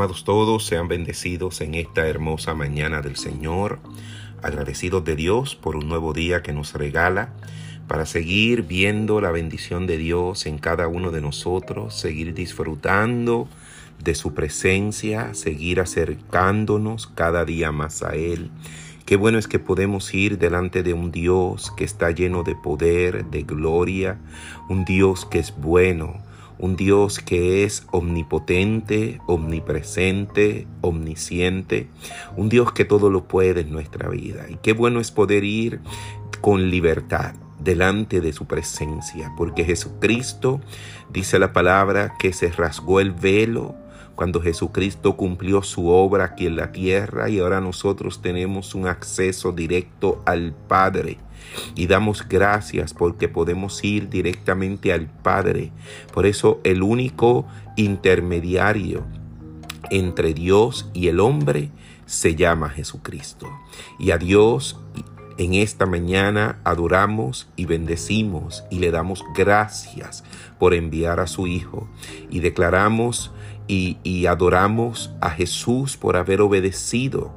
Amados 0.00 0.24
todos, 0.24 0.64
sean 0.64 0.88
bendecidos 0.88 1.60
en 1.60 1.74
esta 1.74 2.08
hermosa 2.08 2.54
mañana 2.54 3.02
del 3.02 3.16
Señor, 3.16 3.80
agradecidos 4.42 5.04
de 5.04 5.14
Dios 5.14 5.56
por 5.56 5.76
un 5.76 5.90
nuevo 5.90 6.14
día 6.14 6.42
que 6.42 6.54
nos 6.54 6.72
regala 6.72 7.34
para 7.86 8.06
seguir 8.06 8.62
viendo 8.62 9.20
la 9.20 9.30
bendición 9.30 9.86
de 9.86 9.98
Dios 9.98 10.46
en 10.46 10.56
cada 10.56 10.88
uno 10.88 11.10
de 11.10 11.20
nosotros, 11.20 11.94
seguir 12.00 12.32
disfrutando 12.32 13.46
de 14.02 14.14
su 14.14 14.32
presencia, 14.32 15.34
seguir 15.34 15.80
acercándonos 15.80 17.06
cada 17.08 17.44
día 17.44 17.70
más 17.70 18.02
a 18.02 18.14
Él. 18.14 18.50
Qué 19.04 19.16
bueno 19.16 19.38
es 19.38 19.48
que 19.48 19.58
podemos 19.58 20.14
ir 20.14 20.38
delante 20.38 20.82
de 20.82 20.94
un 20.94 21.12
Dios 21.12 21.74
que 21.76 21.84
está 21.84 22.10
lleno 22.10 22.42
de 22.42 22.54
poder, 22.54 23.26
de 23.26 23.42
gloria, 23.42 24.16
un 24.70 24.86
Dios 24.86 25.26
que 25.26 25.40
es 25.40 25.54
bueno, 25.54 26.22
un 26.60 26.76
Dios 26.76 27.18
que 27.18 27.64
es 27.64 27.86
omnipotente, 27.90 29.20
omnipresente, 29.26 30.66
omnisciente, 30.82 31.88
un 32.36 32.50
Dios 32.50 32.72
que 32.72 32.84
todo 32.84 33.08
lo 33.08 33.24
puede 33.24 33.62
en 33.62 33.72
nuestra 33.72 34.10
vida. 34.10 34.44
Y 34.48 34.56
qué 34.56 34.74
bueno 34.74 35.00
es 35.00 35.10
poder 35.10 35.42
ir 35.42 35.80
con 36.42 36.70
libertad 36.70 37.34
delante 37.58 38.20
de 38.20 38.32
su 38.32 38.46
presencia, 38.46 39.32
porque 39.36 39.64
Jesucristo 39.64 40.60
dice 41.10 41.38
la 41.38 41.52
palabra 41.52 42.14
que 42.18 42.32
se 42.32 42.50
rasgó 42.50 43.00
el 43.00 43.12
velo 43.12 43.74
cuando 44.14 44.42
Jesucristo 44.42 45.16
cumplió 45.16 45.62
su 45.62 45.88
obra 45.88 46.24
aquí 46.24 46.46
en 46.46 46.56
la 46.56 46.72
tierra 46.72 47.30
y 47.30 47.38
ahora 47.38 47.62
nosotros 47.62 48.20
tenemos 48.20 48.74
un 48.74 48.86
acceso 48.86 49.52
directo 49.52 50.22
al 50.26 50.52
Padre. 50.52 51.16
Y 51.74 51.86
damos 51.86 52.28
gracias 52.28 52.94
porque 52.94 53.28
podemos 53.28 53.82
ir 53.84 54.08
directamente 54.08 54.92
al 54.92 55.06
Padre. 55.06 55.72
Por 56.12 56.26
eso 56.26 56.60
el 56.64 56.82
único 56.82 57.46
intermediario 57.76 59.04
entre 59.90 60.34
Dios 60.34 60.90
y 60.92 61.08
el 61.08 61.20
hombre 61.20 61.70
se 62.06 62.34
llama 62.34 62.70
Jesucristo. 62.70 63.48
Y 63.98 64.10
a 64.10 64.18
Dios 64.18 64.78
en 65.38 65.54
esta 65.54 65.86
mañana 65.86 66.58
adoramos 66.64 67.48
y 67.56 67.64
bendecimos 67.64 68.64
y 68.70 68.78
le 68.78 68.90
damos 68.90 69.24
gracias 69.34 70.22
por 70.58 70.74
enviar 70.74 71.18
a 71.18 71.26
su 71.26 71.46
Hijo 71.46 71.88
y 72.28 72.40
declaramos 72.40 73.32
y, 73.66 74.26
adoramos 74.26 75.12
a 75.20 75.30
Jesús 75.30 75.96
por 75.96 76.16
haber 76.16 76.40
obedecido 76.40 77.32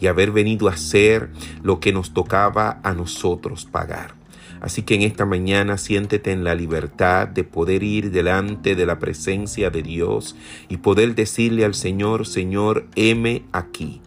y 0.00 0.06
haber 0.06 0.30
venido 0.30 0.68
a 0.68 0.72
hacer 0.72 1.30
lo 1.62 1.80
que 1.80 1.92
nos 1.92 2.12
tocaba 2.12 2.80
a 2.82 2.94
nosotros 2.94 3.66
pagar. 3.66 4.14
Así 4.60 4.82
que 4.82 4.94
en 4.94 5.02
esta 5.02 5.24
mañana 5.24 5.78
siéntete 5.78 6.32
en 6.32 6.42
la 6.42 6.54
libertad 6.54 7.28
de 7.28 7.44
poder 7.44 7.82
ir 7.82 8.10
delante 8.10 8.74
de 8.74 8.86
la 8.86 8.98
presencia 8.98 9.70
de 9.70 9.82
Dios 9.82 10.36
y 10.68 10.78
poder 10.78 11.14
decirle 11.14 11.64
al 11.64 11.74
Señor, 11.74 12.26
Señor, 12.26 12.86
heme 12.96 13.42
aquí. 13.52 14.00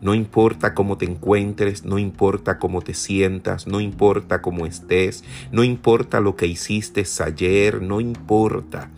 No 0.00 0.14
importa 0.14 0.74
cómo 0.74 0.98
te 0.98 1.04
encuentres, 1.04 1.84
no 1.84 1.96
importa 1.96 2.58
cómo 2.58 2.82
te 2.82 2.92
sientas, 2.92 3.68
no 3.68 3.80
importa 3.80 4.42
cómo 4.42 4.66
estés, 4.66 5.22
no 5.52 5.62
importa 5.62 6.18
lo 6.18 6.34
que 6.34 6.48
hiciste 6.48 7.04
ayer, 7.20 7.80
no 7.80 8.00
importa 8.00 8.90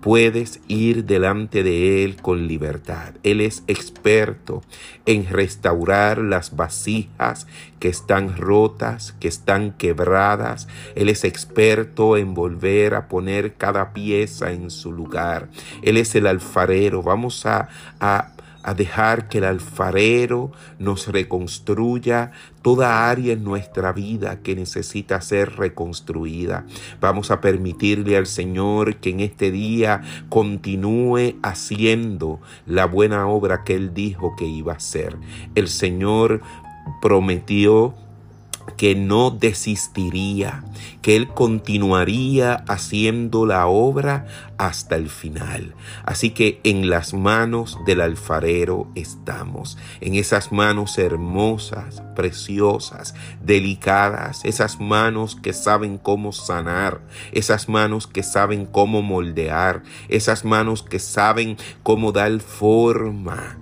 puedes 0.00 0.60
ir 0.66 1.04
delante 1.04 1.62
de 1.62 2.04
Él 2.04 2.16
con 2.16 2.46
libertad. 2.46 3.14
Él 3.22 3.40
es 3.40 3.62
experto 3.66 4.62
en 5.06 5.26
restaurar 5.26 6.18
las 6.18 6.56
vasijas 6.56 7.46
que 7.78 7.88
están 7.88 8.36
rotas, 8.36 9.14
que 9.20 9.28
están 9.28 9.72
quebradas. 9.72 10.68
Él 10.94 11.08
es 11.08 11.24
experto 11.24 12.16
en 12.16 12.34
volver 12.34 12.94
a 12.94 13.08
poner 13.08 13.54
cada 13.54 13.92
pieza 13.92 14.52
en 14.52 14.70
su 14.70 14.92
lugar. 14.92 15.48
Él 15.82 15.96
es 15.96 16.14
el 16.14 16.26
alfarero. 16.26 17.02
Vamos 17.02 17.44
a, 17.46 17.68
a 18.00 18.32
a 18.62 18.74
dejar 18.74 19.28
que 19.28 19.38
el 19.38 19.44
alfarero 19.44 20.52
nos 20.78 21.08
reconstruya 21.08 22.32
toda 22.62 23.08
área 23.08 23.32
en 23.32 23.44
nuestra 23.44 23.92
vida 23.92 24.42
que 24.42 24.54
necesita 24.54 25.20
ser 25.20 25.56
reconstruida. 25.56 26.66
Vamos 27.00 27.30
a 27.30 27.40
permitirle 27.40 28.16
al 28.16 28.26
Señor 28.26 28.96
que 28.96 29.10
en 29.10 29.20
este 29.20 29.50
día 29.50 30.02
continúe 30.28 31.36
haciendo 31.42 32.40
la 32.66 32.86
buena 32.86 33.26
obra 33.26 33.64
que 33.64 33.74
Él 33.74 33.94
dijo 33.94 34.34
que 34.36 34.46
iba 34.46 34.72
a 34.72 34.76
hacer. 34.76 35.16
El 35.54 35.68
Señor 35.68 36.42
prometió 37.00 37.94
que 38.76 38.94
no 38.94 39.30
desistiría, 39.30 40.64
que 41.02 41.16
Él 41.16 41.28
continuaría 41.28 42.54
haciendo 42.68 43.46
la 43.46 43.66
obra 43.66 44.26
hasta 44.58 44.96
el 44.96 45.08
final. 45.08 45.74
Así 46.04 46.30
que 46.30 46.60
en 46.64 46.90
las 46.90 47.14
manos 47.14 47.78
del 47.86 48.00
alfarero 48.00 48.88
estamos, 48.94 49.78
en 50.00 50.14
esas 50.14 50.52
manos 50.52 50.98
hermosas, 50.98 52.02
preciosas, 52.14 53.14
delicadas, 53.42 54.44
esas 54.44 54.80
manos 54.80 55.36
que 55.36 55.52
saben 55.52 55.98
cómo 55.98 56.32
sanar, 56.32 57.00
esas 57.32 57.68
manos 57.68 58.06
que 58.06 58.22
saben 58.22 58.66
cómo 58.66 59.02
moldear, 59.02 59.82
esas 60.08 60.44
manos 60.44 60.82
que 60.82 60.98
saben 60.98 61.56
cómo 61.82 62.12
dar 62.12 62.40
forma 62.40 63.56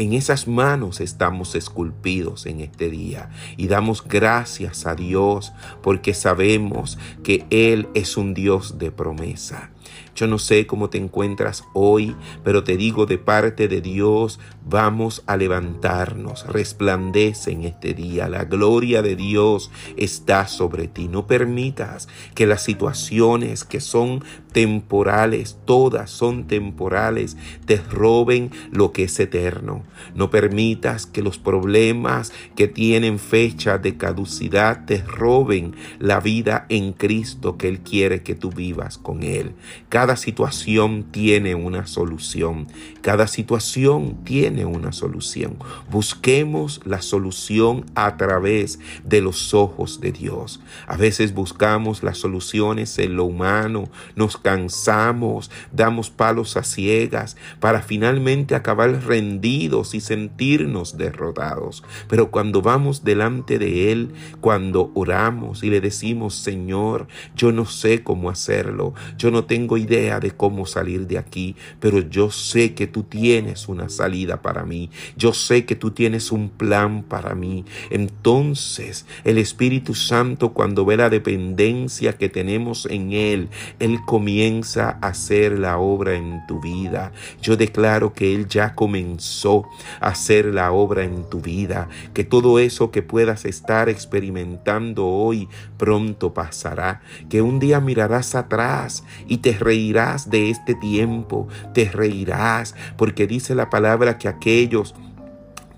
en 0.00 0.14
esas 0.14 0.48
manos 0.48 0.98
estamos 1.02 1.54
esculpidos 1.54 2.46
en 2.46 2.60
este 2.60 2.88
día 2.88 3.28
y 3.58 3.68
damos 3.68 4.02
gracias 4.02 4.86
a 4.86 4.94
Dios 4.94 5.52
porque 5.82 6.14
sabemos 6.14 6.96
que 7.22 7.44
Él 7.50 7.86
es 7.92 8.16
un 8.16 8.32
Dios 8.32 8.78
de 8.78 8.92
promesa. 8.92 9.68
Yo 10.14 10.26
no 10.26 10.38
sé 10.38 10.66
cómo 10.66 10.90
te 10.90 10.98
encuentras 10.98 11.64
hoy, 11.72 12.14
pero 12.44 12.64
te 12.64 12.76
digo 12.76 13.06
de 13.06 13.18
parte 13.18 13.68
de 13.68 13.80
Dios, 13.80 14.38
vamos 14.68 15.22
a 15.26 15.36
levantarnos, 15.36 16.46
resplandece 16.46 17.52
en 17.52 17.64
este 17.64 17.94
día, 17.94 18.28
la 18.28 18.44
gloria 18.44 19.02
de 19.02 19.16
Dios 19.16 19.70
está 19.96 20.46
sobre 20.46 20.88
ti. 20.88 21.08
No 21.08 21.26
permitas 21.26 22.08
que 22.34 22.46
las 22.46 22.62
situaciones 22.62 23.64
que 23.64 23.80
son 23.80 24.22
temporales, 24.52 25.58
todas 25.64 26.10
son 26.10 26.46
temporales, 26.46 27.36
te 27.66 27.76
roben 27.76 28.50
lo 28.72 28.92
que 28.92 29.04
es 29.04 29.20
eterno. 29.20 29.84
No 30.14 30.30
permitas 30.30 31.06
que 31.06 31.22
los 31.22 31.38
problemas 31.38 32.32
que 32.56 32.68
tienen 32.68 33.18
fecha 33.18 33.78
de 33.78 33.96
caducidad 33.96 34.84
te 34.86 35.02
roben 35.02 35.74
la 35.98 36.20
vida 36.20 36.66
en 36.68 36.92
Cristo 36.92 37.56
que 37.56 37.68
Él 37.68 37.80
quiere 37.80 38.22
que 38.22 38.34
tú 38.34 38.50
vivas 38.50 38.98
con 38.98 39.22
Él. 39.22 39.54
Cada 39.88 40.16
situación 40.16 41.04
tiene 41.10 41.54
una 41.54 41.86
solución. 41.86 42.66
Cada 43.02 43.26
situación 43.26 44.18
tiene 44.24 44.64
una 44.64 44.92
solución. 44.92 45.56
Busquemos 45.90 46.80
la 46.84 47.02
solución 47.02 47.86
a 47.94 48.16
través 48.16 48.78
de 49.04 49.20
los 49.20 49.54
ojos 49.54 50.00
de 50.00 50.12
Dios. 50.12 50.60
A 50.86 50.96
veces 50.96 51.34
buscamos 51.34 52.02
las 52.02 52.18
soluciones 52.18 52.98
en 52.98 53.16
lo 53.16 53.24
humano, 53.24 53.88
nos 54.14 54.36
cansamos, 54.36 55.50
damos 55.72 56.10
palos 56.10 56.56
a 56.56 56.62
ciegas 56.62 57.36
para 57.58 57.82
finalmente 57.82 58.54
acabar 58.54 58.90
rendidos 59.04 59.94
y 59.94 60.00
sentirnos 60.00 60.96
derrotados. 60.96 61.82
Pero 62.08 62.30
cuando 62.30 62.62
vamos 62.62 63.04
delante 63.04 63.58
de 63.58 63.92
Él, 63.92 64.12
cuando 64.40 64.90
oramos 64.94 65.62
y 65.62 65.70
le 65.70 65.80
decimos, 65.80 66.34
Señor, 66.34 67.08
yo 67.34 67.52
no 67.52 67.66
sé 67.66 68.02
cómo 68.02 68.30
hacerlo, 68.30 68.94
yo 69.16 69.30
no 69.30 69.44
tengo 69.44 69.69
idea 69.76 70.20
de 70.20 70.30
cómo 70.30 70.66
salir 70.66 71.06
de 71.06 71.18
aquí, 71.18 71.56
pero 71.80 72.00
yo 72.00 72.30
sé 72.30 72.74
que 72.74 72.86
tú 72.86 73.04
tienes 73.04 73.68
una 73.68 73.88
salida 73.88 74.42
para 74.42 74.64
mí, 74.64 74.90
yo 75.16 75.32
sé 75.32 75.64
que 75.64 75.76
tú 75.76 75.90
tienes 75.90 76.32
un 76.32 76.48
plan 76.48 77.02
para 77.02 77.34
mí. 77.34 77.64
Entonces 77.90 79.06
el 79.24 79.38
Espíritu 79.38 79.94
Santo 79.94 80.52
cuando 80.52 80.84
ve 80.84 80.96
la 80.96 81.10
dependencia 81.10 82.12
que 82.14 82.28
tenemos 82.28 82.86
en 82.86 83.12
Él, 83.12 83.48
Él 83.78 83.98
comienza 84.06 84.98
a 85.00 85.08
hacer 85.08 85.58
la 85.58 85.78
obra 85.78 86.14
en 86.14 86.46
tu 86.46 86.60
vida. 86.60 87.12
Yo 87.42 87.56
declaro 87.56 88.12
que 88.12 88.34
Él 88.34 88.48
ya 88.48 88.74
comenzó 88.74 89.66
a 90.00 90.08
hacer 90.08 90.46
la 90.46 90.72
obra 90.72 91.04
en 91.04 91.28
tu 91.28 91.40
vida, 91.40 91.88
que 92.14 92.24
todo 92.24 92.58
eso 92.58 92.90
que 92.90 93.02
puedas 93.02 93.44
estar 93.44 93.88
experimentando 93.88 95.06
hoy 95.06 95.48
pronto 95.78 96.34
pasará, 96.34 97.02
que 97.28 97.42
un 97.42 97.58
día 97.58 97.80
mirarás 97.80 98.34
atrás 98.34 99.04
y 99.26 99.38
te 99.38 99.52
reirás 99.60 100.30
de 100.30 100.50
este 100.50 100.74
tiempo, 100.74 101.46
te 101.72 101.90
reirás, 101.90 102.74
porque 102.96 103.26
dice 103.26 103.54
la 103.54 103.70
palabra 103.70 104.18
que 104.18 104.28
aquellos 104.28 104.94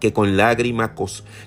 que 0.02 0.12
con 0.12 0.36
lágrimas 0.36 0.90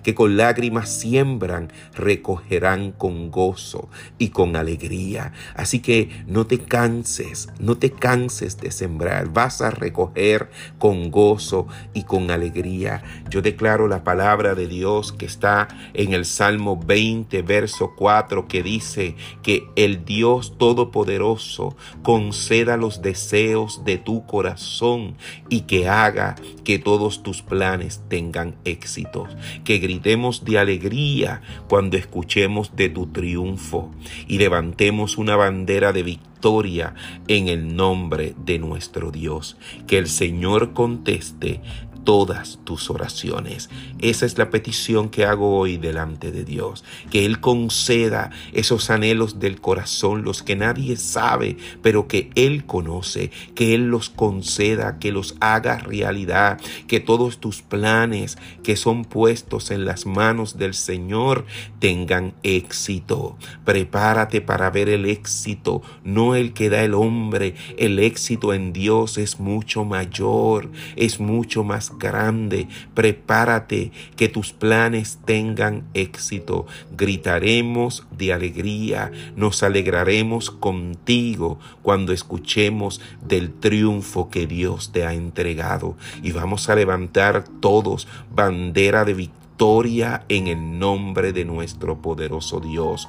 que 0.02 0.16
con 0.16 0.38
lágrimas 0.38 0.88
siembran 0.90 1.74
recogerán 1.94 2.94
con 2.94 3.30
gozo 3.30 3.90
y 4.18 4.30
con 4.30 4.56
alegría. 4.56 5.34
Así 5.56 5.82
que 5.82 6.24
no 6.26 6.48
te 6.48 6.60
canses, 6.60 7.50
no 7.60 7.78
te 7.78 7.92
canses 7.92 8.56
de 8.62 8.72
sembrar, 8.72 9.34
vas 9.34 9.60
a 9.60 9.72
recoger 9.72 10.50
con 10.80 11.12
gozo 11.12 11.68
y 11.94 12.04
con 12.04 12.32
alegría. 12.32 13.04
Yo 13.30 13.42
declaro 13.42 13.90
la 13.90 14.06
palabra 14.06 14.56
de 14.56 14.68
Dios 14.68 15.12
que 15.12 15.26
está 15.26 15.68
en 15.94 16.14
el 16.14 16.24
Salmo 16.24 16.78
20 16.78 17.42
verso 17.42 17.92
4 17.98 18.48
que 18.48 18.64
dice 18.64 19.18
que 19.44 19.68
el 19.76 20.06
Dios 20.06 20.58
todopoderoso 20.58 21.76
conceda 22.04 22.78
los 22.78 23.02
deseos 23.02 23.84
de 23.84 23.98
tu 23.98 24.26
corazón 24.26 25.18
y 25.50 25.62
que 25.62 25.90
haga 25.90 26.36
que 26.64 26.80
todos 26.80 27.22
tus 27.22 27.42
planes 27.42 28.02
tengan 28.08 28.45
éxitos, 28.66 29.30
que 29.64 29.80
gritemos 29.80 30.46
de 30.46 30.60
alegría 30.60 31.42
cuando 31.68 31.98
escuchemos 31.98 32.76
de 32.76 32.90
tu 32.90 33.08
triunfo 33.08 33.92
y 34.28 34.38
levantemos 34.38 35.18
una 35.18 35.36
bandera 35.36 35.94
de 35.94 36.04
victoria 36.04 36.94
en 37.28 37.48
el 37.48 37.76
nombre 37.76 38.36
de 38.46 38.60
nuestro 38.60 39.10
Dios. 39.10 39.58
Que 39.88 39.98
el 39.98 40.08
Señor 40.08 40.74
conteste 40.74 41.62
todas 42.06 42.60
tus 42.64 42.90
oraciones. 42.90 43.70
Esa 44.00 44.26
es 44.26 44.38
la 44.38 44.50
petición 44.50 45.10
que 45.10 45.26
hago 45.26 45.58
hoy 45.58 45.78
delante 45.78 46.32
de 46.32 46.46
Dios, 46.46 46.86
que 47.10 47.26
Él 47.26 47.42
conceda 47.42 48.30
esos 48.54 48.90
anhelos 48.90 49.40
del 49.40 49.60
corazón, 49.60 50.24
los 50.24 50.44
que 50.44 50.56
nadie 50.56 50.96
sabe, 50.96 51.58
pero 51.82 52.08
que 52.08 52.30
Él 52.36 52.66
conoce, 52.66 53.32
que 53.56 53.76
Él 53.76 53.88
los 53.88 54.10
conceda, 54.10 55.00
que 55.00 55.12
los 55.12 55.36
haga 55.42 55.80
realidad, 55.80 56.62
que 56.88 57.00
todos 57.00 57.40
tus 57.40 57.62
planes 57.62 58.38
que 58.64 58.76
son 58.76 59.04
puestos 59.04 59.72
en 59.72 59.86
las 59.86 60.06
manos 60.06 60.58
del 60.58 60.76
Señor 60.76 61.46
tengan 61.80 62.36
éxito. 62.44 63.38
Prepárate 63.66 64.42
para 64.42 64.70
ver 64.70 64.90
el 64.90 65.06
éxito, 65.06 65.82
no 66.04 66.36
el 66.36 66.54
que 66.54 66.70
da 66.70 66.84
el 66.84 66.94
hombre. 66.94 67.56
El 67.78 67.98
éxito 67.98 68.54
en 68.54 68.74
Dios 68.74 69.18
es 69.18 69.40
mucho 69.40 69.86
mayor, 69.86 70.70
es 70.96 71.20
mucho 71.20 71.64
más 71.64 71.95
grande. 71.98 72.68
Prepárate 72.94 73.92
que 74.16 74.30
tus 74.30 74.54
planes 74.54 75.20
tengan 75.26 75.84
éxito. 75.94 76.66
Gritaremos 76.96 78.06
de 78.12 78.34
alegría, 78.34 79.12
nos 79.36 79.64
alegraremos 79.64 80.52
contigo 80.52 81.60
cuando 81.82 82.14
escuchemos 82.14 83.02
del 83.26 83.54
triunfo 83.54 84.30
que 84.30 84.48
Dios 84.48 84.92
te 84.92 85.06
ha 85.06 85.14
entregado. 85.14 85.96
Y 86.24 86.32
vamos 86.32 86.70
a 86.70 86.76
levantar 86.76 87.46
todos 87.60 88.08
bandera 88.34 89.06
de 89.06 89.14
victoria 89.14 90.26
en 90.28 90.48
el 90.48 90.80
nombre 90.80 91.32
de 91.32 91.46
nuestro 91.46 92.02
poderoso 92.02 92.60
Dios. 92.60 93.08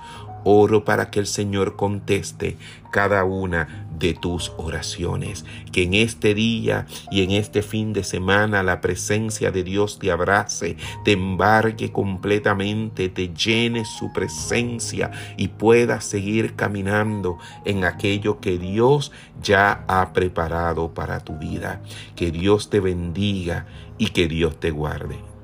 Oro 0.48 0.84
para 0.84 1.10
que 1.10 1.18
el 1.18 1.26
Señor 1.26 1.74
conteste 1.74 2.56
cada 2.92 3.24
una 3.24 3.88
de 3.98 4.14
tus 4.14 4.52
oraciones. 4.58 5.44
Que 5.72 5.82
en 5.82 5.94
este 5.94 6.34
día 6.34 6.86
y 7.10 7.22
en 7.22 7.32
este 7.32 7.62
fin 7.62 7.92
de 7.92 8.04
semana 8.04 8.62
la 8.62 8.80
presencia 8.80 9.50
de 9.50 9.64
Dios 9.64 9.98
te 9.98 10.12
abrace, 10.12 10.76
te 11.04 11.12
embargue 11.12 11.90
completamente, 11.90 13.08
te 13.08 13.34
llene 13.34 13.84
su 13.84 14.12
presencia 14.12 15.10
y 15.36 15.48
puedas 15.48 16.04
seguir 16.04 16.54
caminando 16.54 17.38
en 17.64 17.84
aquello 17.84 18.38
que 18.38 18.56
Dios 18.56 19.10
ya 19.42 19.84
ha 19.88 20.12
preparado 20.12 20.94
para 20.94 21.18
tu 21.18 21.36
vida. 21.38 21.82
Que 22.14 22.30
Dios 22.30 22.70
te 22.70 22.78
bendiga 22.78 23.66
y 23.98 24.10
que 24.10 24.28
Dios 24.28 24.60
te 24.60 24.70
guarde. 24.70 25.35